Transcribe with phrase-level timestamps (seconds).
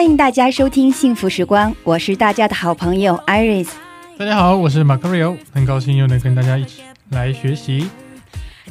[0.00, 3.68] 欢迎大家收听《幸福时光》，我是大家的好朋友 Iris。
[4.16, 6.80] 大家好，我是马克瑞欧，很高兴又能跟大家一起
[7.10, 7.86] 来学习。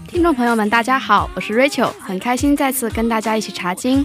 [0.07, 4.03] 听众朋友们，大家好，我是 Rachel，很开心再次跟大家一起查经。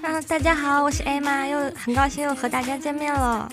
[0.00, 3.48] 啊，大家好，我是 Emma，又很高兴又和大家见面了。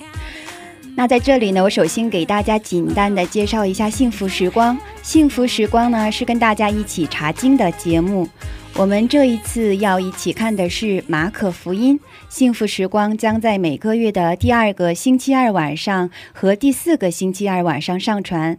[0.95, 4.78] 那在这里呢，我首先给大家简单的介绍一下《幸福时光》。
[5.02, 8.30] 《幸福时光》呢是跟大家一起查经的节目。
[8.76, 11.98] 我们这一次要一起看的是马可福音。
[12.32, 18.58] 《幸福时光》将在每个月的第二个星期二晚上和第四个星期二晚上上传。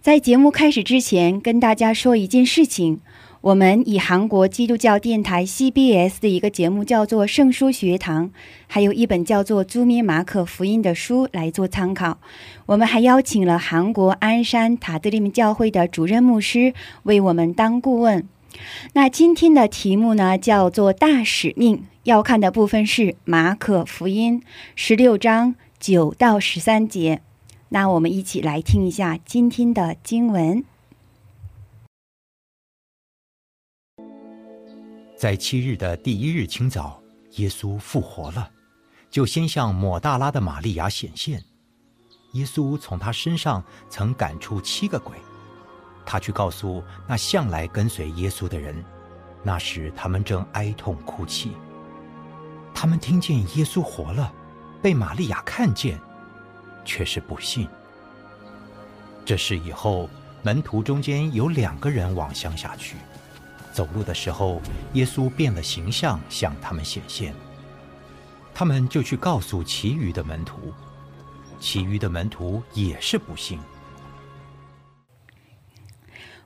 [0.00, 3.00] 在节目开始之前，跟大家说一件事情。
[3.40, 8.28] 我们以韩国基督教电台 CBS 的一个节目叫做《圣书学堂》，
[8.68, 12.20] 还有一本叫做《朱咪马可福音》的书来做参考。
[12.66, 18.28] 我们还邀请了韩国鞍山塔德利姆教会的主任牧师为我们当顾问。
[18.92, 24.42] 那今天的题目呢，叫做“大使命”，要看的部分是马可福音
[24.74, 27.20] 十六章九到十三节。
[27.68, 30.64] 那我们一起来听一下今天的经文。
[35.14, 37.02] 在七日的第一日清早，
[37.36, 38.50] 耶稣复活了，
[39.10, 41.44] 就先向抹大拉的玛利亚显现。
[42.32, 45.14] 耶稣从他身上曾赶出七个鬼，
[46.06, 48.82] 他去告诉那向来跟随耶稣的人，
[49.42, 51.52] 那时他们正哀痛哭泣。
[52.80, 54.32] 他们听见耶稣活了，
[54.80, 56.00] 被玛利亚看见，
[56.82, 57.68] 却是不信。
[59.22, 60.08] 这事以后，
[60.42, 62.96] 门徒中间有两个人往乡下去。
[63.70, 64.62] 走路的时候，
[64.94, 67.34] 耶稣变了形象向他们显现，
[68.54, 70.72] 他们就去告诉其余的门徒，
[71.58, 73.60] 其余的门徒也是不信。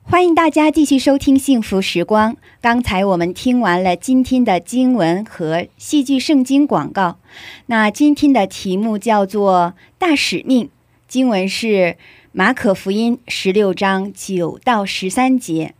[0.07, 2.33] 欢迎大家继续收听《幸福时光》。
[2.61, 7.17] 刚才我们听完了今天的经文和戏剧圣经广告。
[7.65, 10.69] 那今天的题目叫做“大使命”，
[11.09, 11.97] 经文是
[12.31, 15.73] 马可福音十六章九到十三节。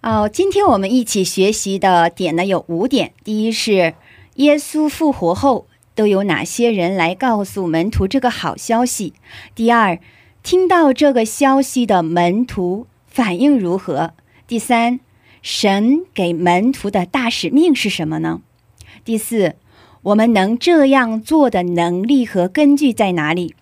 [0.00, 3.12] 哦，今天我们一起学习的点呢有五点。
[3.22, 3.92] 第一是
[4.36, 9.12] 耶稣复活后都有哪些人来告诉门徒这个好消息？
[9.54, 9.98] 第二，
[10.42, 12.86] 听到这个消息的门徒
[13.18, 14.12] 反应如何？
[14.46, 15.00] 第三，
[15.42, 18.42] 神给门徒的大使命是什么呢？
[19.04, 19.56] 第四，
[20.02, 23.56] 我们能这样做的能力和根据在哪里？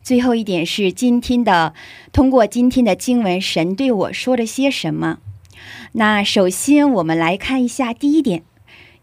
[0.00, 1.74] 最后一点是今天的，
[2.12, 5.18] 通过今天的经文，神对我说了些什么？
[5.94, 8.44] 那首先，我们来看一下第一点：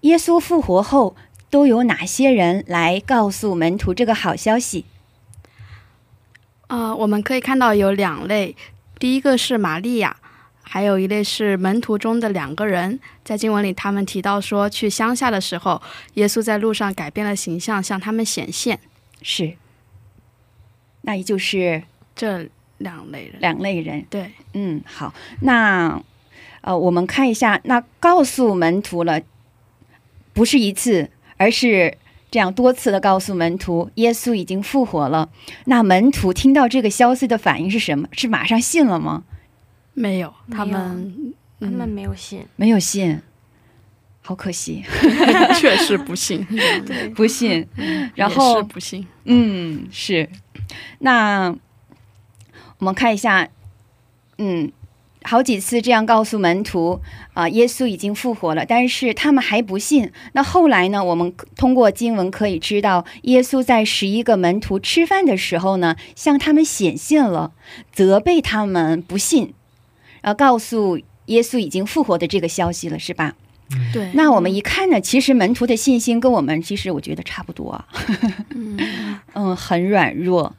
[0.01, 1.17] 耶稣复活后，
[1.49, 4.85] 都有哪些人来告诉门徒这个好消息？
[6.67, 8.55] 呃，我们可以看到有两类，
[9.01, 10.15] 第一个是玛利亚，
[10.61, 12.99] 还有一类是门徒中的两个人。
[13.23, 15.81] 在经文里，他们提到说，去乡下的时候，
[16.13, 18.79] 耶稣在路上改变了形象，向他们显现。
[19.23, 19.57] 是，
[21.01, 21.81] 那也就是
[22.15, 22.47] 这
[22.77, 24.05] 两类人，两类人。
[24.07, 25.99] 对，嗯，好，那
[26.61, 29.19] 呃，我们看一下，那告诉门徒了，
[30.31, 31.97] 不是一次，而是
[32.31, 35.29] 这样多次的告诉门徒，耶稣已经复活了。
[35.65, 38.07] 那门徒听到这个消息的反应是什么？
[38.13, 39.23] 是马上信了吗？
[39.93, 43.21] 没有，他们他们嗯没有信，没有信，
[44.21, 44.81] 好可惜，
[45.59, 46.47] 确实不信，
[46.85, 47.67] 对，不信。
[48.15, 49.05] 然后是不信。
[49.25, 50.29] 嗯，是。
[50.99, 51.53] 那
[52.77, 53.49] 我们看一下，
[54.37, 54.71] 嗯，
[55.23, 56.99] 好几次这样告诉门徒
[57.33, 60.11] 啊、耶稣已经复活了，但是他们还不信。
[60.33, 61.03] 那后来呢？
[61.03, 67.53] 我们通过经文可以知道，耶稣在十一个门徒吃饭的时候呢，向他们显现了，
[67.91, 69.53] 责备他们不信，
[70.21, 73.35] 然呃，告诉耶稣已经复活的这个消息了，是吧？
[73.93, 77.87] 对，那我们一看呢，其实门徒的信心跟我们其实我觉得差不多啊。
[78.49, 78.77] 嗯，
[79.33, 80.55] 嗯，很软弱，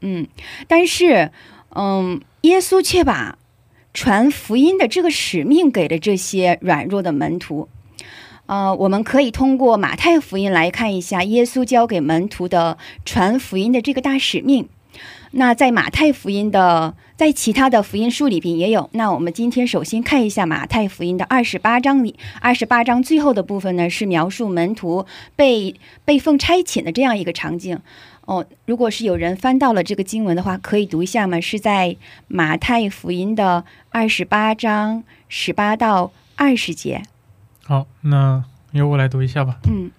[0.00, 0.26] 嗯，
[0.66, 1.30] 但是，
[1.74, 3.36] 嗯，耶稣却把
[3.94, 7.68] 传福音的这个使命给了这些软弱的门徒。
[8.46, 12.76] 呃，我们可以通过马太福音来看一下耶稣交给门徒的
[13.06, 14.68] 传福音的这个大使命。
[15.30, 18.88] 那在马太福音的，在其他的福音书里边也有。
[18.92, 25.74] 那我们今天首先看一下马太福音的二十八章里，二十八章最后的部分呢，是描述门徒被
[26.04, 27.80] 被奉差遣的这样一个场景。
[28.26, 31.40] 哦，如果是有人翻到了这个经文的话，可以读一下吗？
[31.40, 37.02] 是在马太福音的二十八章十八到二十节。
[37.64, 39.58] 好，那由我来读一下吧。
[39.68, 39.90] 嗯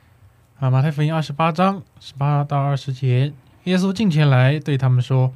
[0.60, 3.34] 啊，马太福音二十八章十八到二十节，
[3.66, 5.34] 耶稣近前来对他们说：“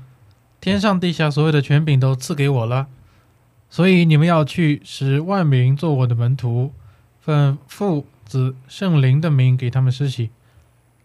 [0.62, 2.88] 天上地下所有的权柄都赐给我了，
[3.70, 6.72] 所以你们要去，使万民做我的门徒，
[7.20, 10.30] 奉父、子、圣灵的名给他们施洗。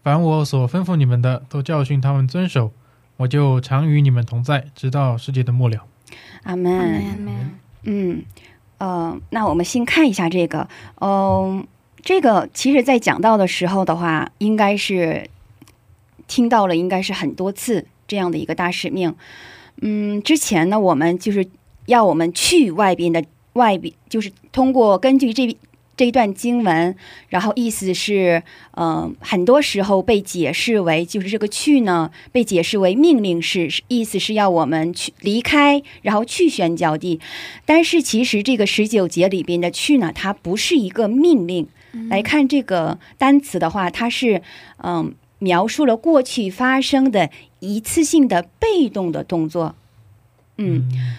[0.05, 2.71] 凡我所吩咐你们的，都教训他们遵守。
[3.17, 5.83] 我就常与你们同在，直到世界的末了。
[6.43, 6.71] 阿门。
[6.79, 7.59] 阿门。
[7.85, 8.23] 嗯，
[8.77, 10.69] 呃，那我们先看一下这个，
[11.01, 11.65] 嗯、
[12.03, 15.27] 这个其实在讲到的时候的话，应该是
[16.27, 19.15] 听到了，应该是很多次这样的一个大使命。
[19.81, 21.47] 嗯，之前呢，我们就是
[21.87, 25.57] 要我们去外边的外边，就是通过根据这
[25.97, 26.95] 这一段经文，
[27.29, 28.43] 然后意思是，
[28.77, 37.19] 嗯、很多时候被解释为就是这个去呢，被解释为命令式，意思是要我们去离开，然后去宣教地。
[37.65, 41.67] 但是其实这个十九节里边的去呢，它不是一个命令。
[42.09, 44.41] 来看这个单词的话，它是
[44.83, 47.29] 嗯描述了过去发生的
[47.61, 49.75] 一次性的被动的动作。
[50.57, 51.15] 嗯嗯，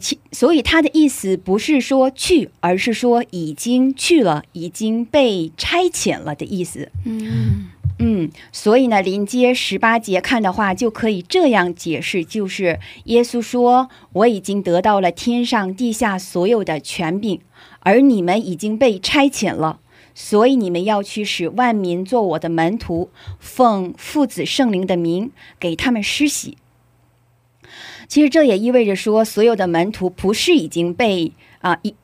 [0.00, 6.90] 其所以他的意思不是说去，而是说已经去了，已经被差遣了的意思。
[7.04, 7.68] 嗯
[7.98, 17.40] 嗯，所以呢，临接十八节看的话，就可以这样解释：就是耶稣说：“我已经得到了天上地下所有的权柄，
[17.80, 19.80] 而你们已经被差遣了，
[20.14, 25.30] 所以你们要去使万民做我的门徒，奉父子圣灵的名
[25.60, 26.56] 给他们施洗。”
[28.08, 31.94] 其实这也意味着说，所有的门徒不是已经被啊意、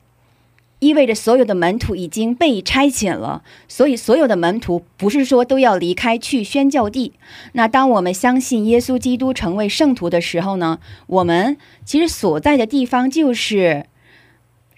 [0.79, 7.13] 意味着所有的门徒已经被差遣了，所以所有的门徒不是说都要离开去宣教地。
[7.51, 13.85] 那当我们相信耶稣基督成为圣徒的时候呢，我们其实所在的地方就是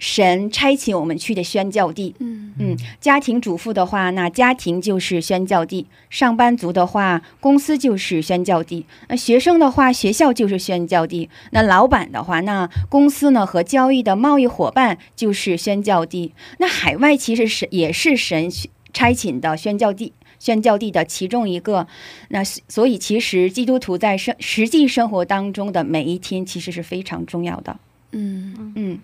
[0.01, 2.15] 神差遣我们去的宣教地。
[2.17, 16.33] 嗯嗯，家庭主妇的话，那家庭就是宣教地；上班族的话，公司就是宣教地；那学生的话，学校就是宣教地；那老板的话，那公司呢和交易的贸易伙伴就是宣教地。
[16.57, 18.49] 那海外其实是也是神
[18.91, 20.13] 差遣的宣教地。
[20.39, 21.85] 宣教地的其中一个，
[22.29, 27.77] 那所以其实基督徒在生实际生活当中的每一天，其实是非常重要的。
[28.13, 28.99] 嗯嗯，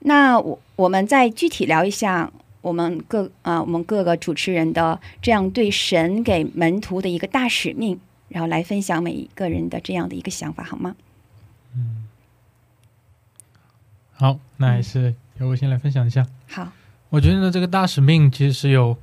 [0.00, 2.32] 那我我们再具体聊一下
[2.62, 7.98] 我们各啊、我们各个主持人的这样对神给门徒的一个大使命，
[8.28, 10.94] 然后来分享每一个人的这样的一个想法，好吗？
[11.74, 12.06] 嗯
[14.12, 16.26] 好，那还是由我先来分享一下。
[16.48, 16.70] 好，
[17.08, 18.96] 我觉得呢，这个大使命其实是有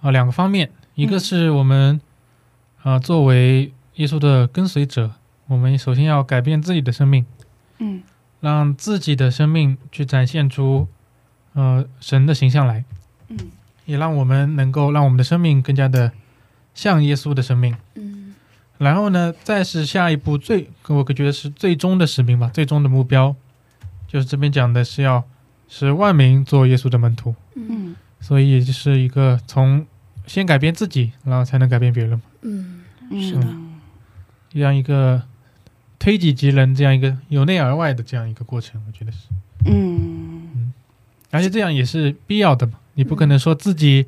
[0.00, 2.00] 啊、两个方面，一个是我们
[2.82, 5.10] 啊、作为耶稣的跟随者，
[5.48, 7.26] 我们首先要改变自己的生命，
[7.78, 8.02] 嗯
[8.46, 10.86] 让自己的生命去展现出
[11.54, 12.84] 呃神的形象来，
[13.28, 13.36] 嗯。
[13.86, 16.12] 也让我们能够让我们的生命更加的
[16.74, 17.76] 像耶稣的生命。
[17.96, 18.36] 嗯。
[18.78, 23.34] 然后呢，再是下一步最，我觉得是最终的使命吧，最终的目标，
[24.06, 25.24] 就是这边讲的是要
[25.68, 27.96] 使万民做耶稣的门徒，嗯。
[28.20, 29.84] 所以也就是一个从
[30.24, 32.84] 先改变自己，然后才能改变别人嘛，嗯。
[33.10, 33.46] 嗯，是的。
[34.50, 35.20] 这样一个
[36.06, 39.26] 推己及人，这样一个由内而外的这样一个过程，我觉得是，
[39.64, 40.72] 嗯。
[41.32, 44.06] 而且这样也是必要的嘛，你不可能说自己，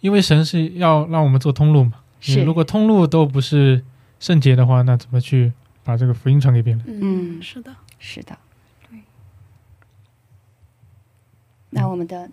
[0.00, 1.92] 因为神是要让我们做通路嘛，
[2.24, 3.84] 你是如果通路都不是
[4.18, 5.52] 圣洁的话，那怎么去
[5.84, 6.82] 把这个福音传给别人？
[6.88, 8.36] 嗯是的，是的，
[8.90, 8.98] 对。
[11.70, 12.28] 那我们的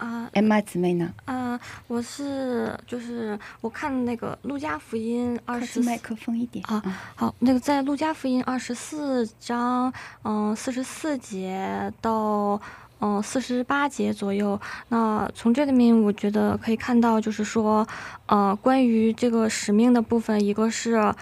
[0.00, 1.12] 啊艾玛姊妹呢？
[1.26, 6.82] 啊，我是就是我看那个《路加福音》二十四麦克风一点啊
[7.14, 9.92] 好，那个在《路加福音》二十四章，
[10.24, 12.60] 嗯，四十四节到
[13.00, 14.58] 嗯四十八节左右。
[14.88, 17.86] 那从这里面，我觉得可以看到，就是说，
[18.26, 21.14] 呃，关于这个使命的部分，一个是。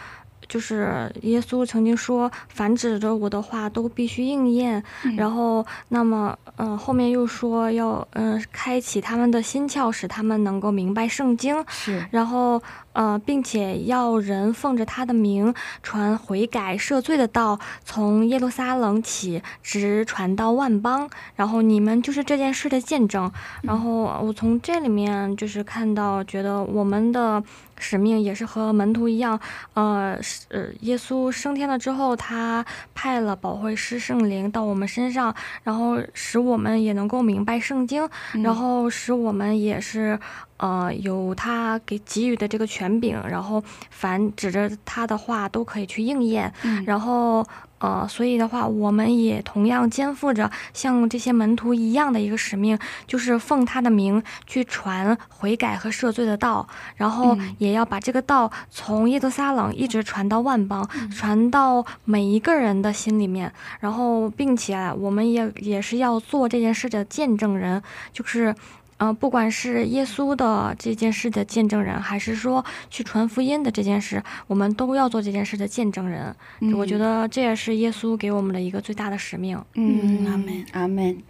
[0.49, 4.83] 就是耶稣曾经说：“凡指着我的话都必须应验。
[5.05, 11.65] 嗯然后，那么，嗯、后面又说要，嗯、开启他们的心窍，使他们能够明白圣经。
[11.69, 12.63] 是然后，
[12.99, 21.09] 呃，并且要人奉着他的名传悔改赦罪的道，从耶路撒冷起，直传到万邦。
[21.37, 23.31] 然后你们就是这件事的见证。
[23.63, 27.41] 然后我从这里面就是看到，觉得我们的。
[27.81, 29.39] 使命也是和门徒一样，
[29.75, 38.09] 呃，呃，耶稣升天了之后，他派了保惠师圣灵到我们身上，然后使我们也能够明白圣经，
[38.43, 40.19] 然后使我们也是，
[40.59, 46.53] 呃，有他给给予的这个权柄，然后凡指着他的话都可以去应验，
[46.87, 47.45] 然后。
[47.81, 60.85] 呃，所以的话，我们也同样肩负着像这些门徒一样的一个使命，就是奉他的名去传悔改和赦罪的道，然后也要把这个道从耶路撒冷一直传到万邦，
[61.15, 67.81] 传到每一个人的心里面，然后并且我们也也是要做这件事的见证人，
[68.13, 68.53] 就是。
[68.99, 76.35] 嗯，不管是耶稣的这件事的见证人，还是说去传福音的这件事，我们都要做这件事的见证人。
[76.77, 79.57] 我觉得这也是耶稣给我们的一个最大的使命。
[79.75, 81.23] 嗯，阿门，阿门。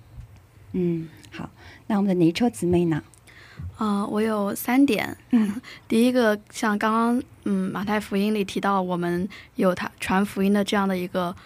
[0.73, 1.51] 嗯，好，
[1.87, 3.03] 那我们的雷车姊妹呢？
[3.77, 5.15] 啊，我有三点。
[5.33, 11.37] 嗯，第一个，像刚刚嗯马太福音里提到，我们有他传福音的这样的一个。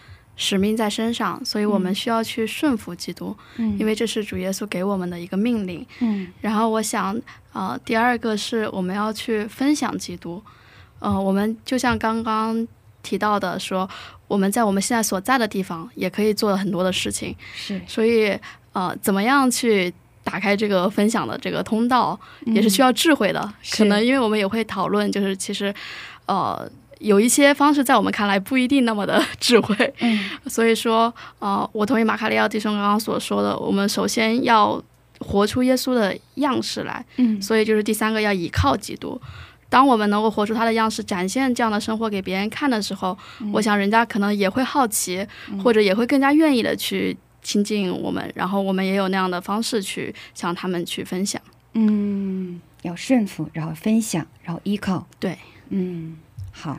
[0.43, 6.27] 使命在身上，所以我们需要去顺服基督，嗯，因为这是主耶稣给我们的一个命令，嗯。
[6.41, 7.17] 然后我想，
[7.53, 10.43] 呃，第二个是我们要去分享基督，
[10.99, 12.67] 呃，我们就像刚刚
[13.05, 13.89] 提到的，说
[14.27, 17.81] 我们在我们现在所在的地方也可以做很多的事情，是。
[17.87, 18.37] 所以，
[18.73, 19.95] 呃，怎么样去
[20.25, 23.55] 打开这个分享的这个通道，也是需要智慧的。
[23.77, 25.73] 可能因为我们也会讨论，就是其实，
[26.27, 26.69] 呃。
[27.03, 34.83] 有一些方式在我们看来不一定那么的智慧，嗯，所以说，呃，我同意马卡利奥弟兄刚刚所说的，我们首先要
[35.19, 39.21] 活出耶稣的样式来，嗯，所以就是第三个要倚靠基督。
[39.69, 43.17] 当我们能够活出他的样式，展现这样的生活给别人看的时候，
[43.53, 45.27] 我想人家可能也会好奇，
[45.65, 51.41] 或者也会更加愿意的去亲近我们，然后我们也有那样的方式去向他们去分享。
[51.73, 55.07] 嗯，要顺服，然后分享，然后依靠。
[55.19, 55.39] 对，
[55.71, 56.17] 嗯，
[56.51, 56.79] 好。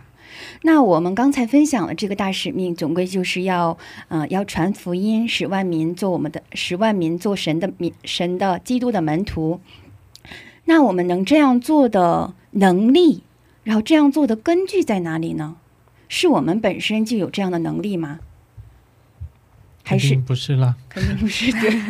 [0.61, 9.59] 那我们刚才分享了这个大使命，总归就是要，呃，要传福音，使万民做我们的，使万民做神的民，神的基督的门徒。
[10.65, 13.23] 那我们能这样做的能力，
[13.63, 15.57] 然后这样做的根据在哪里呢？
[16.07, 18.19] 是我们本身就有这样的能力吗？
[19.83, 20.77] 还是不是了？
[20.87, 21.81] 肯定不是对。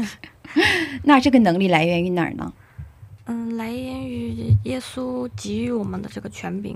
[1.04, 2.54] 那这个能力来源于哪儿呢？
[3.26, 6.76] 嗯，来源于耶稣给予我们的这个权柄。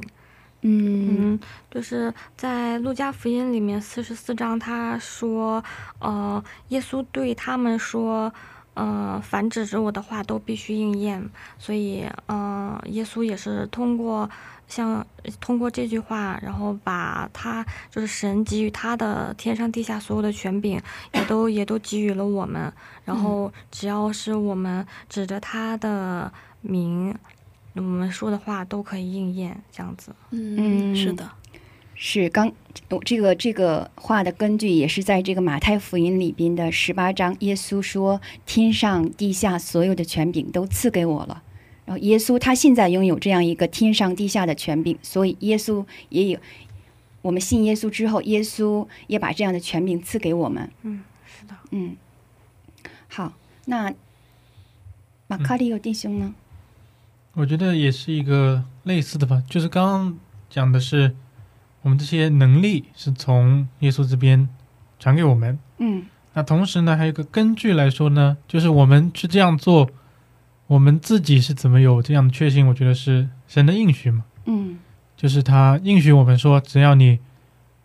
[0.69, 1.39] 嗯，
[1.71, 5.63] 就是在路加福音里面四十四章，他说，
[5.99, 8.33] 呃，耶稣对他们说，
[8.73, 11.29] 呃，凡指着我的话都必须应验。
[11.57, 14.29] 所以，呃，耶稣也是通过
[14.67, 15.07] 像
[15.39, 20.81] 通过这句话，然后把他就是神给予他的天上地下所有的权柄，
[21.13, 22.73] 也都也都给予了我们。
[23.05, 27.15] 然后，只要是我们指着他的名。
[27.81, 30.15] 我们说的话都可以应验，这样子。
[30.31, 31.29] 嗯，是的，
[31.95, 32.51] 是刚
[33.03, 41.43] 这个这个话的根据也是在这个马太福音里边的十八章，耶稣说：“天上地下所有的权柄都赐给我了。”
[41.85, 46.39] 然后耶稣他现在拥有这样一个天上地下的权柄，所以耶稣也有
[47.21, 50.69] 我们信耶稣之后，耶稣也把这样的权柄赐给我们。
[50.83, 51.55] 嗯，是的。
[51.71, 51.95] 嗯，
[53.07, 53.33] 好，
[53.65, 53.93] 那
[55.27, 56.35] 马卡里有弟兄呢？
[57.37, 60.17] 我觉得也是一个类似的吧，就是刚刚
[60.49, 61.15] 讲的是，
[61.83, 64.49] 我们这些能力是从耶稣这边
[64.97, 65.59] 传给我们。
[65.77, 66.03] 嗯，
[66.33, 69.87] 那同时呢，还有一个根据来说呢，就是我们去这样做，
[70.65, 72.65] 我们自己是怎么有这样的确信？
[72.65, 74.25] 我觉得是神的应许嘛。
[74.45, 74.79] 嗯，
[75.15, 77.19] 就是他应许我们说，只要你，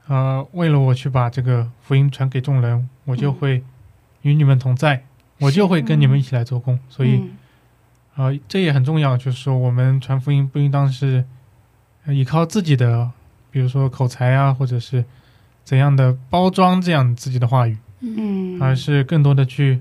[0.06, 3.62] 呃，为了我去把这个福音传给众人，我就会
[4.23, 5.04] 与你们同在，
[5.40, 6.80] 我就会跟你们一起来做工。
[6.88, 7.23] 所以。
[8.14, 11.25] 啊，这也很重要，就是说，我们传福音不应当是
[12.09, 13.11] 依靠自己的，
[13.50, 15.02] 比如说口才啊，或者是
[15.64, 19.81] 怎样的包装这样自己的话语，嗯，而是更多的去，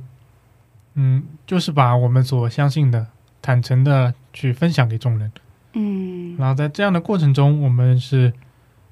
[0.94, 3.06] 嗯，就是把我们所相信的
[3.42, 5.30] 坦诚的去分享给众人，
[5.74, 8.32] 嗯，然后在这样的过程中，我们是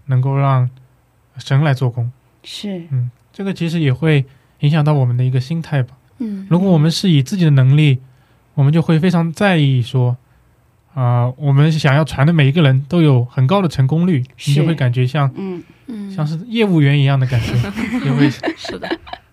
[0.07, 0.69] 能够让
[1.37, 2.11] 神来做工，
[2.43, 4.25] 是，嗯，这个其实也会
[4.59, 8.01] 影响到我们的一个心态吧，嗯，如果我们是以自己的能力。
[8.53, 10.17] 我们就会非常在意说，
[10.93, 15.63] 啊，我们想要传的每一个人都有很高的成功率，你就会感觉像，嗯。
[15.91, 17.51] 嗯，像是业务员一样的感觉，
[18.05, 18.29] 就会。
[18.29, 18.87] 是的，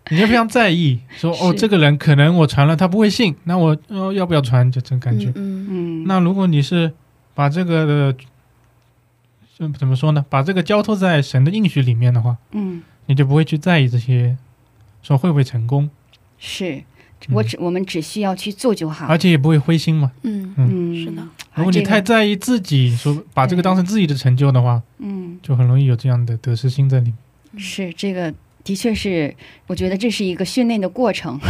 [0.09, 4.73] 你就非常在意说，哦，这个人可能我传了他不会信，那我呃要不要传？
[4.73, 6.05] 就这种感觉，嗯嗯。
[6.07, 6.91] 那如果你是
[7.35, 8.17] 把这个的
[9.59, 10.25] 嗯怎么说呢？
[10.31, 14.39] 把这个交托在神的应许里面的话，嗯，你就不会去在意这些，
[15.03, 15.91] 说会不会成功，
[16.39, 16.83] 是
[17.31, 19.17] 我只我们只需要去做就好而。
[19.19, 20.13] 且也不会灰心嘛。
[20.23, 21.23] 嗯，嗯，是的
[21.55, 27.17] 如果你太在意自己，说把这个当成自己的成就的话，嗯，就很容易有这样的得失心在里面。
[27.59, 28.33] 是这个
[28.63, 29.35] 的确是，
[29.67, 31.41] 我觉得这是一个训练的过程。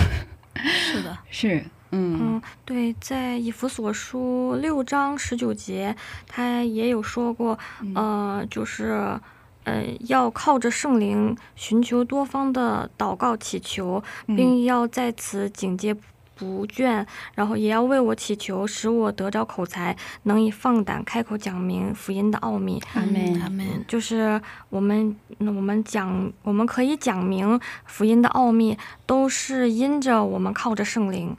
[0.55, 5.95] 是的， 是，嗯嗯，对，在以弗所书六章十九节，
[6.27, 9.19] 他也有说过，嗯呃，就是。
[9.67, 15.93] 呃，要靠着圣灵寻求多方的祷告祈求，嗯并要在此警戒
[16.37, 17.05] 不倦，
[17.35, 22.81] 然后也要为我祈求，使我得着口才，能以放胆开口讲明福音的奥秘。
[22.95, 31.37] 阿门嗯阿门，就是我们，嗯我们讲，我们可以讲明福音的奥秘，都是因着我们靠着圣灵。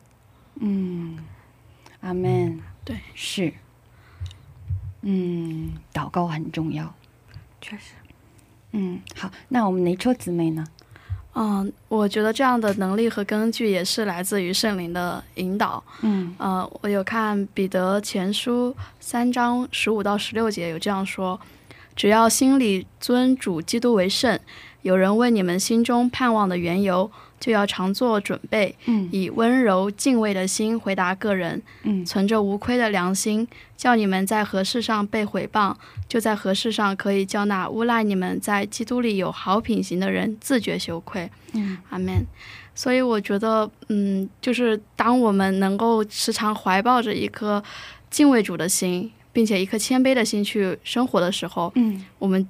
[0.60, 1.18] 嗯，
[2.02, 2.60] 阿门。
[2.84, 3.54] 对，是，
[5.02, 6.94] 嗯，祷告很重要。
[7.62, 7.94] 确实，
[8.72, 10.66] 嗯，好，那我们雷戳姊妹呢？
[11.40, 15.84] 嗯，我觉得这样的能力和根据也是来自于圣灵的引导。
[16.02, 21.40] 嗯呃，我有看彼得前书三章十五到十六节有这样说：
[21.96, 24.40] 只要心里尊主基督为圣，
[24.82, 35.76] 有人问你们心中盼望的缘由，就要常做准备，嗯以温柔敬畏的心回答个人，嗯存着无亏的良心，叫你们在何事上被毁谤，
[36.08, 41.30] 就在何事上可以叫那诬赖你们在基督里有好品行的人自觉羞愧。
[41.54, 42.26] 嗯阿门。
[42.74, 47.64] 所以我觉得，嗯，就是当我们能够时常怀抱着一颗
[48.12, 52.48] 敬畏主的心，并且一颗谦卑的心去生活的时候，嗯我们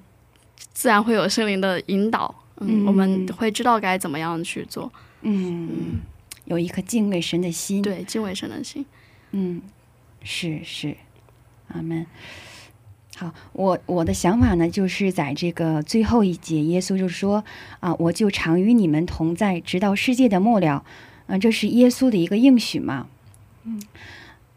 [0.73, 2.33] 自然会有圣灵的引导。
[2.59, 4.91] 嗯，嗯我们会知道该怎么样去做。
[5.21, 5.99] 嗯，
[6.45, 8.85] 有一颗敬畏神的心。，对，敬畏神的心。
[9.31, 9.61] 嗯，
[10.23, 10.95] 是是，
[11.69, 12.05] 阿门。
[13.17, 17.43] 好，我我的想法呢，就是在这个最后一节，耶稣就说
[17.79, 20.85] 啊，我就常与你们同在，直到世界的末了。
[21.25, 23.07] 嗯、这是耶稣的一个应许嘛。
[23.63, 23.81] 嗯，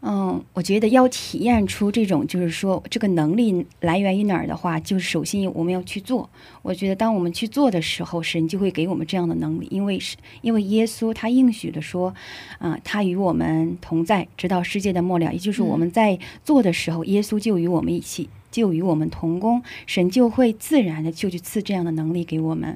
[0.03, 6.27] 嗯我觉得要体验出这种，就是说这个能力来源于哪儿的话，就是首先我们要去做。
[6.63, 12.15] 我觉得当我们去做的时候，神就会给我们这样的能力，因为是因为耶稣他应许的说，
[12.57, 15.31] 啊、他与我们同在，直到世界的末了。
[15.31, 22.75] 也就是我们在做的时候，耶稣就与我们一起，就与我们同工，神就会自然的就去赐这样的能力给我们。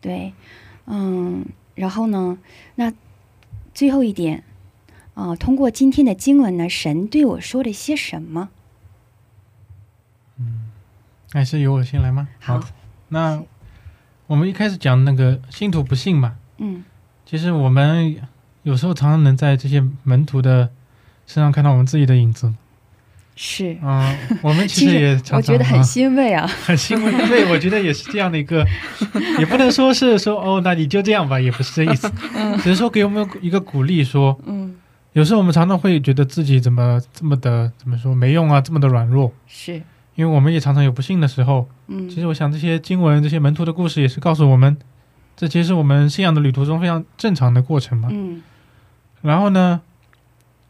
[0.00, 0.32] 对，
[0.86, 1.44] 嗯，
[1.76, 2.38] 然后呢，
[2.74, 2.92] 那
[3.72, 4.42] 最后一点，
[5.14, 8.48] 啊、通过今天的经文呢，神对我说了些什么？
[10.38, 10.70] 嗯
[11.32, 12.28] 还是由我先来吗？
[12.38, 12.66] 好的，
[13.08, 13.42] 那
[14.26, 16.82] 我们一开始讲那个信徒不信嘛，嗯
[17.26, 18.16] 其实我们
[18.62, 20.70] 有时候常常能在这些门徒的
[21.26, 22.52] 身上看到我们自己的影子。
[23.36, 26.46] 是，嗯、我们其 其实也常常我觉得很啊欣慰啊。
[26.66, 27.12] 很欣慰。
[27.28, 28.66] 对，我觉得也是这样的一个，
[29.38, 32.10] 也不能说是说哦，那你就这样吧，也不是这意思，
[32.58, 34.74] 只是说给我们一个鼓励说，嗯，
[35.12, 39.74] 有时候我们常常会觉得自己怎么这么的怎么说没用啊，这么的软弱，是，
[40.14, 41.68] 因为我们也常常有不幸的时候。
[41.88, 44.76] 嗯，其实我想这些经文、这些门徒的故事也是告诉我们，
[45.36, 48.08] 这其实是我们信仰的旅途中非常正常的过程嘛。
[48.12, 48.42] 嗯
[49.22, 49.80] 然后呢，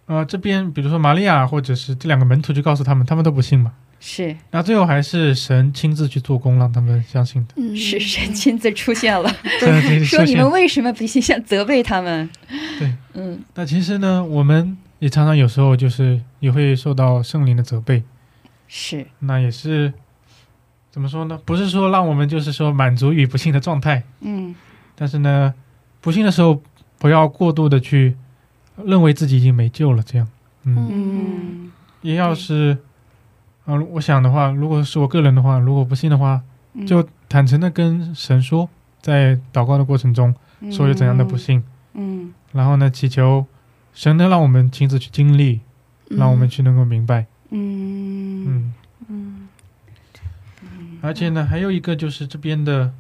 [0.06, 3.72] 呃，这边比如说玛利亚或者是这两个门徒就告诉他们，他们都不信嘛。
[4.00, 4.34] 是。
[4.50, 7.54] 那最后还是神亲自去做工，让他们相信的。
[7.56, 11.20] 嗯，是神亲自出现了， 对对说你们为什么不信？
[11.20, 12.28] 想责备他们。
[12.78, 13.38] 对，嗯。
[13.54, 18.02] 那其实呢，我们也常常有时候就是也会受到圣灵的责备，
[18.66, 19.92] 是，那也是
[20.90, 21.38] 怎么说呢？
[21.44, 24.54] 不是说让我们就是说满足于不幸的状态，嗯。
[24.96, 25.54] 但是呢，
[26.00, 26.62] 不幸的时候
[26.98, 28.16] 不要过度的去
[28.84, 30.26] 认为自己已经没救了，这样，
[30.64, 31.72] 嗯，嗯。
[32.02, 32.78] 也要是，
[33.64, 36.42] 啊、我想的话，如果是我个人的话，如果不信的话，
[36.74, 38.68] 嗯，就坦诚的跟神说，
[39.00, 40.34] 在祷告的过程中
[40.70, 41.62] 说有怎样的不幸，
[41.94, 42.32] 嗯。
[42.52, 43.46] 然后呢，祈求
[43.94, 45.60] 神能让我们亲自去经历，
[46.08, 48.44] 让我们去能够明白，嗯。
[48.46, 48.74] 嗯，
[49.08, 49.48] 嗯。
[51.00, 52.92] 而且呢，还有一个就是这边的，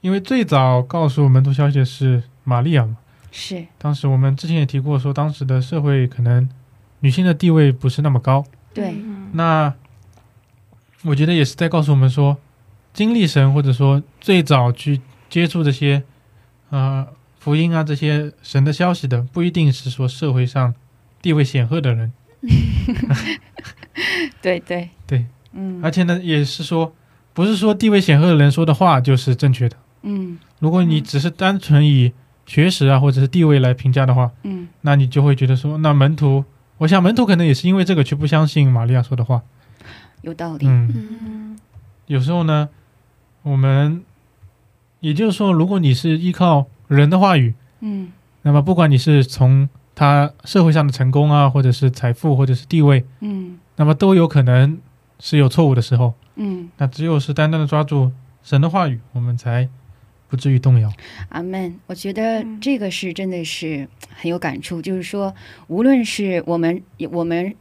[0.00, 2.96] 因为最早告诉我们读消息的是玛利亚嘛，
[3.30, 6.48] 是，当时我们之前也提过，说当时的社会可能
[7.00, 9.72] 女性的地位不是那么高，对，嗯那
[11.02, 12.36] 我觉得也是在告诉我们说，
[12.92, 16.02] 经历神或者说最早去接触这些
[16.70, 17.06] 呃
[17.38, 20.74] 福音啊这些神的消息的，不一定是说社会上
[21.22, 22.12] 地位显赫的人，
[24.42, 24.88] 对对。
[25.06, 25.80] 对，嗯。
[25.82, 26.92] 而且呢也是说，
[27.32, 29.76] 不是说地位显赫的人说的话就是正确的。
[30.02, 30.38] 嗯。
[30.58, 32.12] 如果你只是单纯以
[32.46, 34.66] 学识啊或者是地位来评价的话，嗯。
[34.80, 36.44] 那你就会觉得说，那门徒，
[36.78, 39.42] 我想门徒可能也是因为这个去不相信玛利亚说的话，
[40.22, 40.66] 有道理。
[40.66, 41.58] 嗯，嗯。
[42.06, 42.68] 有时候呢，
[43.42, 44.02] 我们
[45.00, 48.12] 也就是说，如果你是依靠人的话语，嗯。
[48.42, 53.58] 那么不管你是从他社会上的成功啊，或者是财富，或者是地位，嗯。
[53.76, 54.78] 那么都有可能
[55.18, 56.14] 是有错误的时候。
[56.36, 58.12] 嗯，那只有是单单的抓住
[58.42, 59.68] 神的话语，我们才
[60.28, 60.92] 不至于动摇。
[61.30, 61.78] 阿门。
[61.86, 65.34] 我觉得嗯这个是真的是很有感触，就是说，
[65.66, 67.54] 无论是我们我们。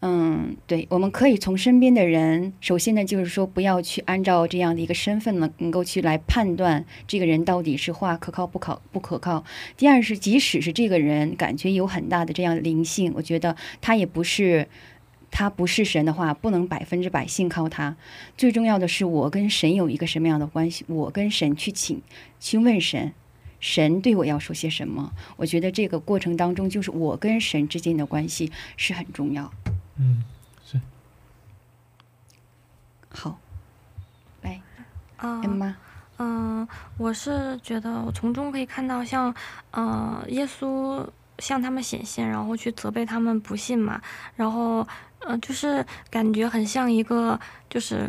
[0.00, 9.42] 嗯，对，我们可以从身边的人，首先呢，就是说不要去按照这样的一个身份呢，能够去来判断这个人到底是话可靠不靠不可靠。
[9.74, 14.68] 第二是，即使是这个人感觉有很大的这样的灵性，我觉得他也不是
[15.38, 17.94] 他不是神的话，不能百分之百信靠他。
[18.38, 20.82] 最重要的是，我跟神有一个什么样的关系？
[20.88, 22.00] 我跟神去请
[22.40, 23.12] 去问神，
[23.60, 25.12] 神对我要说些什么？
[25.36, 29.52] 我觉得这个过程当中，就是我跟神之间的关系是很重要。
[29.98, 30.24] 嗯，
[30.64, 30.80] 是
[33.10, 33.38] 好，
[34.40, 34.58] 来，
[35.18, 35.76] 啊艾妈，
[36.16, 39.34] 嗯，我是觉得我从中可以看到像，
[39.72, 41.06] 呃，耶稣
[41.38, 44.00] 向他们显现，然后去责备他们不信嘛，
[44.34, 44.86] 然后，
[45.20, 48.08] 呃，就是感觉很像一个就是。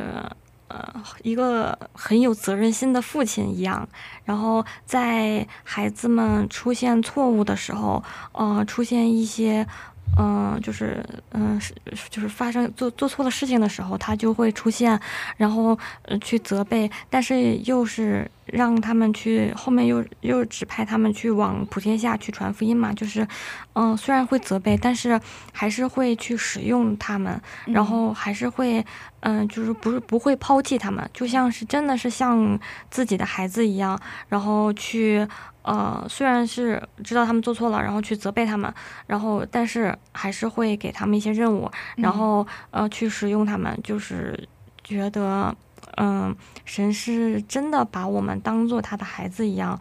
[0.69, 3.87] 呃，一个很有责任心的父亲一样，
[4.25, 9.65] 然后在孩子们出现错误的时候，呃，出现一些，
[10.15, 11.73] 嗯、就是，嗯、是
[12.09, 14.99] 就是发生做做错了事情的时候，他就会出现，
[15.37, 23.27] 然后呃去责备，但是又是让他们去后面又又指派他们去往普天下去传福音嘛，就是，
[23.73, 25.19] 嗯、虽然会责备，但是
[25.51, 28.83] 还是会去使用他们，然后还是会，
[29.21, 33.99] 嗯、就是不是不会抛弃他们，就像是真的是像自己的孩子一样，
[34.29, 35.27] 然后去。
[35.63, 38.73] 呃，虽然是知道他们做错了，然后去责备他们，
[39.05, 44.47] 然后但是还是会给他们一些任务，然后呃去使用他们，就是
[44.81, 45.53] 觉得，
[45.97, 49.77] 嗯、神是真的把我们当做他的孩子一样，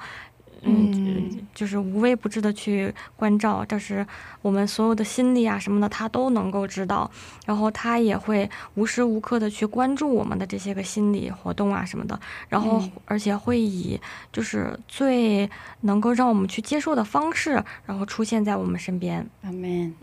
[0.66, 4.06] 嗯，嗯就是无微不至的去关照，这是
[4.42, 7.10] 我们所有的心理啊什么的，他都能够知道，
[7.46, 14.00] 然后他也会无时无刻的去关注我们的这些个心理活动啊什么的，然后嗯而且会以
[14.32, 15.48] 就是最
[15.82, 19.26] 能够让我们去接受的方式，然后出现在我们身边。
[19.42, 19.94] 阿门。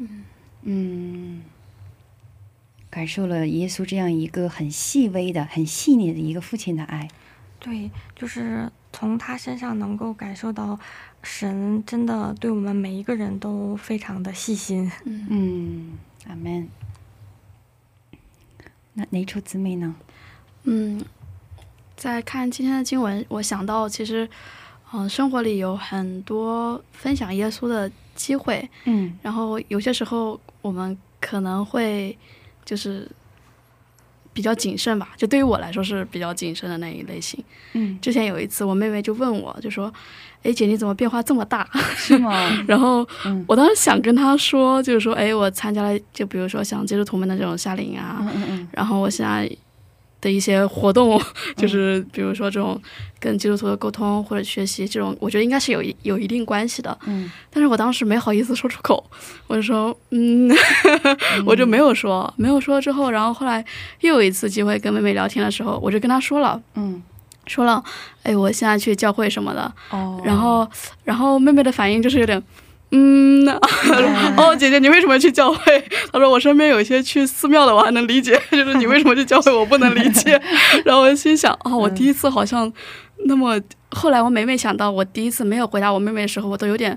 [0.65, 1.41] 嗯，
[2.89, 7.09] 感受了耶稣这样一个很细微的、很细腻的一个父亲的爱。
[7.59, 10.79] 对，就是从他身上能够感受到，
[11.23, 14.89] 神真的对我们每一个人都非常的细心。
[15.03, 15.91] 嗯嗯，
[16.29, 16.69] 阿门。
[18.93, 19.95] 那哪处姊妹呢？
[20.63, 21.03] 嗯，
[21.97, 24.29] 在看今天的经文，我想到其实，
[24.93, 32.15] 嗯、生活里有很多分享耶稣的机会，嗯然后有些时候我们可能会
[32.63, 33.09] 就是
[34.33, 37.41] 比较谨慎吧，就对于我来说是比较谨慎的那一类型。
[37.73, 39.93] 嗯，之前有一次，我妹妹就问我，就说
[40.43, 42.49] ：“哎，姐，你怎么变化这么大？”是吗？
[42.67, 49.49] 然后嗯我当时想跟她说，就是说，哎，我参加了，就比如说像接触同门的这种夏令营啊，嗯嗯嗯然后我现在
[50.23, 51.21] 的一些活动，
[51.57, 52.81] 就是比如说这种
[53.19, 56.97] 跟基督徒的沟通或者学习这种，我觉得应该是有一有一定关系的。
[57.05, 57.29] 嗯。
[57.49, 59.03] 但是我当时没好意思说出口，
[59.47, 60.49] 我就说，嗯，
[61.45, 63.63] 我就没有说，没有说之后，然后后来
[63.99, 67.03] 又有一次机会跟妹妹聊天的时候，我就跟她说了，嗯。
[67.45, 67.83] 说了，
[68.23, 70.65] 哎，我现在去教会什么的，哦，然后，
[71.03, 72.41] 然后妹妹的反应就是有点，
[72.95, 73.47] 嗯，
[74.37, 75.83] 哦，姐姐，你为什么去教会？
[76.11, 80.39] 他说我身边有一些去寺庙的，我还能理解， 就是你为什么去教会，我不能理解。
[80.85, 82.71] 然后我心想，哦，我第一次好像
[83.25, 86.95] 那么，后来我每每想到我第一次没有回答我妹妹的时候，我都有点，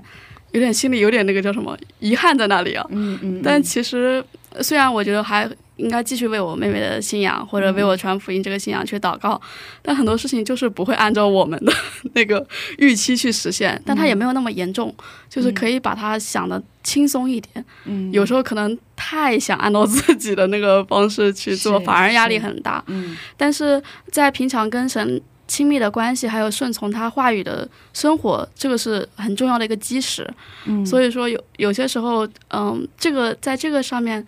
[0.51, 2.85] 有点心里有点那个叫什么遗憾在那里啊。
[2.91, 4.23] 嗯嗯，但其实，
[4.61, 9.39] 虽然我觉得还应该继续为我妹妹的信仰或者为我传福音这个信仰去祷告，
[9.81, 11.73] 但很多事情就是不会按照我们的
[12.13, 12.45] 那个
[12.77, 13.79] 预期去实现。
[13.85, 14.93] 但它也没有那么严重，
[15.29, 17.63] 就是可以把它想的轻松一点。
[17.85, 22.83] 嗯有时候可能太想按照自己的那个方式去做，反而压力很大。
[22.87, 30.29] 嗯但是在平常跟神亲密的关系，还有顺从他话语的生活，这个是很重要的一个基石。
[30.65, 34.25] 嗯，所以说有有些时候，嗯，这个在这个上面，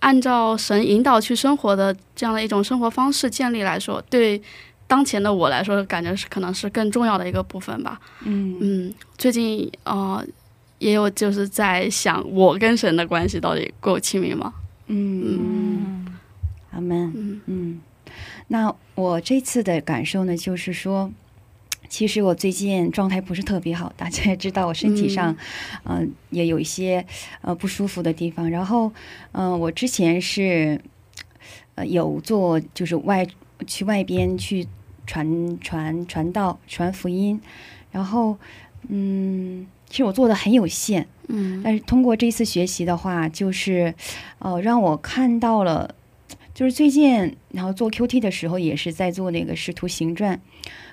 [0.00, 4.40] 按照神引导去生活的这样的一种生活方式建立来说，对
[4.86, 8.00] 当前的我来说，感觉是可能是更重要的一个部分吧。
[8.24, 10.24] 嗯嗯，最近呃
[10.78, 14.54] 也有就是在想，我跟神的关系到底够亲密吗？
[14.86, 15.38] 嗯嗯，
[16.06, 16.18] 嗯
[16.70, 17.12] 阿门。
[17.16, 17.80] 嗯嗯，
[18.46, 21.10] 那我这次的感受呢，就是说，
[21.88, 25.36] 其实我最近状态不是特别好，大家也知道，我身体上，
[25.84, 27.04] 嗯、也有一些
[27.40, 28.50] 呃不舒服的地方。
[28.50, 28.92] 然后，
[29.32, 30.80] 嗯、我之前是，
[31.74, 33.26] 呃有做就是外
[33.66, 34.66] 去外边去
[35.06, 37.40] 传传传道传福音，
[37.90, 38.36] 然后
[38.88, 43.94] 嗯，其实我做的很有限，嗯但是通过这次学习的话，就是，
[44.38, 45.94] 呃，让我看到了，
[46.54, 50.36] 就是最近，然后做 QT 的时候，也是在做那个《使徒行传》，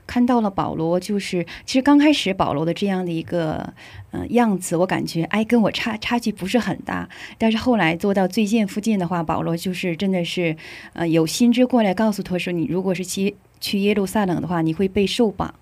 [0.07, 3.73] 看到了保罗，就是其实刚开始保罗的这样的一个
[4.11, 10.55] 呃样子，我感觉哎跟我差差距不是很大，但是后来做到最近附近的话，保罗就是真的是
[10.93, 15.53] 呃有心知过来告诉他说，你如果是去去耶路撒冷的话，你会被受绑。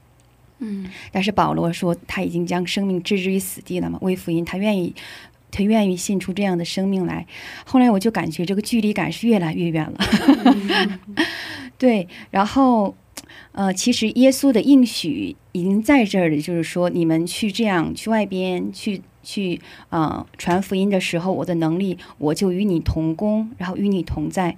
[0.60, 4.96] 嗯但是保罗说他已经将生命置之于死地了嘛，为福音，他愿意，
[5.52, 7.26] 他愿意献出这样的生命来。
[7.66, 9.98] 后来我就感觉这个距离感是越来越远了，
[11.78, 12.08] 对。
[12.32, 12.96] 然后，
[13.52, 19.60] 呃，其实耶稣的应许已经在这儿了，就是说你们去这样去外边去去
[19.90, 24.58] 呃传福音的时候，我的能力我就与你同工，然后与你同在。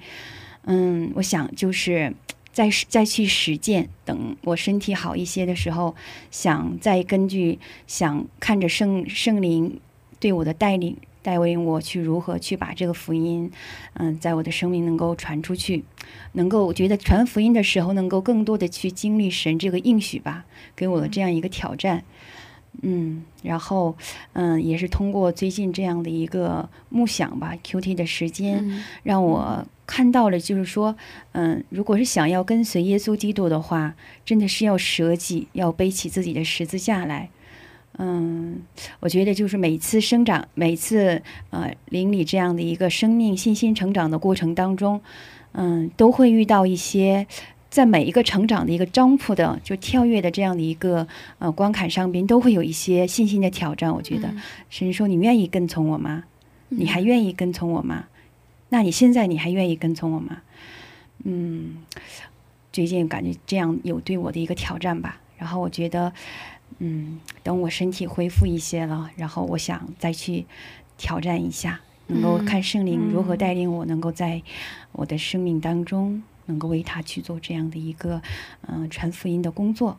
[0.64, 2.14] 嗯，我想就是。
[2.56, 5.94] 再再去实践，等我身体好一些的时候，
[6.32, 9.78] 想再根据想看着圣圣灵
[10.22, 13.52] 对我的带领，带领我去如何去把这个福音，
[13.94, 15.84] 嗯，在我的生命能够传出去，
[16.34, 22.04] 能够我觉得传福音的时候，能够更多的去经历神这个应许吧，给我的这样一个挑战。
[22.84, 23.98] 嗯，然后
[24.34, 30.96] 嗯，也是通过最近这样的一个梦想吧，QT 的时间，嗯让我看到了，就是说，
[31.32, 37.30] 嗯，如果是想要跟随耶稣基督的话，真的是要舍己，要背起自己的十字架来。
[37.98, 38.62] 嗯，
[39.00, 45.02] 我觉得就是每次生长，每次呃邻里这样的一个生命信心成长的过程当中，
[45.54, 47.28] 嗯，都会遇到一些。
[47.68, 51.06] 在每一个成长的一个 jump 的就跳跃的这样的一个
[51.40, 53.94] 呃关卡上边，都会有一些信心的挑战。
[53.94, 54.34] 我觉得，
[54.70, 56.24] 甚至说：“你愿意跟从我吗？
[56.70, 58.06] 你还愿意跟从我吗？
[58.70, 60.38] 那你现在你还愿意跟从我吗？”
[61.26, 61.84] 嗯，
[62.72, 65.20] 最近感觉这样有对我的一个挑战吧。
[65.38, 66.14] 然后我觉得，
[66.80, 70.46] 嗯，等我身体恢复一些了，然后我想再去
[70.98, 74.42] 挑战一下，能够看圣灵如何带领我，能够在
[74.92, 76.24] 我的生命当中。
[76.48, 78.22] 能够为他去做这样的一个，
[78.68, 79.98] 嗯、呃，传福音的工作。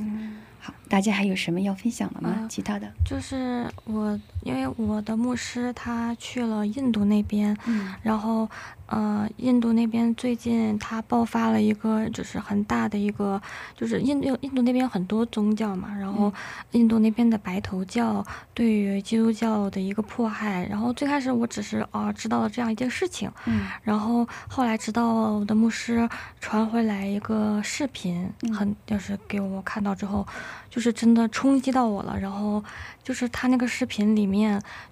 [0.00, 2.30] 嗯，好，大家还有什么要分享的吗？
[2.30, 2.90] 啊其他的？
[3.04, 8.48] 就是我，因为我的牧师他去了印度那边，嗯然后
[8.86, 13.40] 呃，印度那边最近他爆发了一个就是很大的一个，
[13.76, 16.32] 就是印度印度那边有很多宗教嘛，然后
[16.70, 18.24] 印度那边的白头教
[18.54, 26.08] 对于基督教的一个迫害，然后最开始我只是啊、知道了这样一件事情，嗯然后后来直到我的牧师
[26.40, 30.26] 传回来一个视频，嗯很就是给我看到之后，
[30.70, 32.18] 就是真的冲击到我了。
[32.18, 32.64] 然后
[33.04, 34.37] 就是他那个视频里面，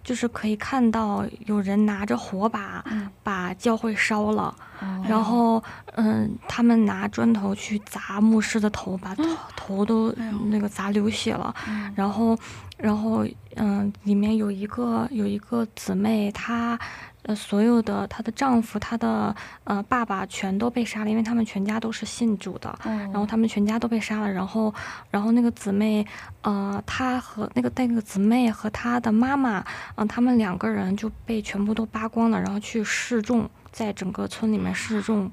[0.02, 3.08] 就是可以看到有人拿着火把嗯。
[3.22, 5.04] 把教会烧了，哦。
[5.08, 5.62] 然后
[5.96, 9.24] 嗯，他们拿砖头去砸牧师的头，把头
[9.56, 10.12] 头都
[10.50, 11.54] 那个砸流血了。
[11.68, 11.92] 嗯。
[11.96, 12.38] 然后，
[12.76, 16.78] 然后，嗯，里面有一个有一个姊妹，她，
[17.26, 19.34] 呃，所有的她的丈夫、她的
[19.64, 24.72] 呃爸爸全都被杀了，因为他们全家都是信主的，然然后他们全家都被杀了，然后，
[25.10, 26.06] 然后那个姊妹，
[26.42, 29.64] 呃，她和那个那个姊妹和她的妈妈，
[29.96, 35.30] 嗯、他们两个人就被全部都扒光了，然后去示众，在整个村里面示众，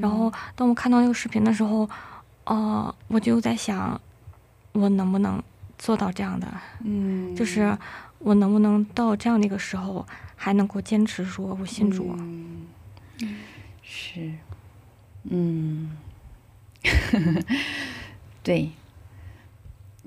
[0.00, 1.88] 然后当我看到那个视频的时候，
[2.44, 4.00] 呃，我就在想，
[4.72, 5.42] 我能不能
[5.76, 6.46] 做到这样的？
[6.84, 7.76] 嗯，就是
[8.20, 12.14] 我能不能到这样的一个时候，还能够坚持说我信主？
[12.18, 12.66] 嗯，
[13.82, 14.32] 是，
[15.24, 15.96] 嗯，
[18.44, 18.70] 对，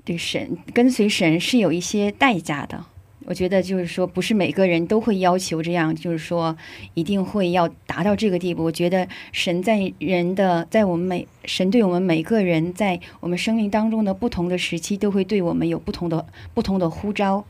[0.04, 2.86] 对神跟随神是有一些代价的。
[3.26, 6.56] 我觉得就是说，不是每个人都会要求这样，就是说
[6.94, 8.64] 一定会要达到这个地步。
[8.64, 17.44] 我觉得神在人的，在我们每神对我们每个人在我们生命当中的不同的时期，都会对我们有不同的不同的呼召。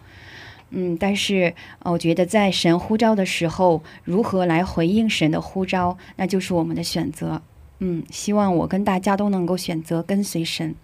[0.70, 7.42] 嗯，但是我觉得在神呼召的时候，如何来回应神的呼召，那就是我们的选择。
[7.80, 10.74] 嗯，希望我跟大家都能够选择跟随神。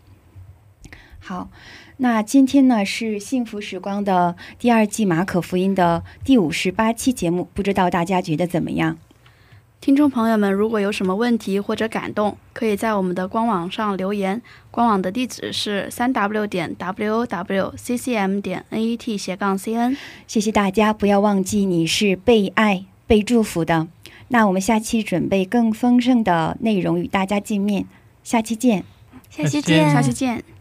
[1.18, 1.50] 好，
[1.98, 8.98] 那今天呢是幸福时光的第二季马可福音的第五十八期节目，不知道大家觉得怎么样？
[9.86, 14.42] 听众朋友们，如果有什么问题或者感动，可以在我们的官网上留言。
[14.72, 19.96] 官网的地址是三 w 点 w o w c c m 点 n e t 斜杠 c n。
[20.26, 23.86] 谢谢大家，不要忘记你是被爱、被祝福的。
[24.26, 27.86] 那我们下期准备更丰盛的内容与大家见面，
[28.24, 28.82] 下期见。
[29.30, 30.55] 下期见，下期见。